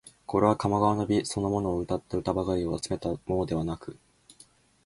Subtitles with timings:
[0.25, 3.99] これは鴨川の美そのものをうたった歌ばかりを集めたものではなく、